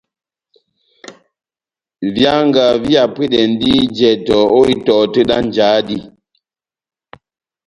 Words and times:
Výanga 2.13 2.65
vihapwedɛndi 2.83 3.73
jɛtɔ 3.97 4.37
ó 4.57 4.59
itɔhɔ 4.73 5.03
tɛ́h 5.13 5.25
dá 5.29 5.37
njáhá 5.47 5.79
dí. 5.87 5.97